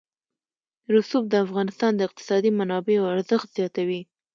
[0.93, 4.01] رسوب د افغانستان د اقتصادي منابعو ارزښت زیاتوي.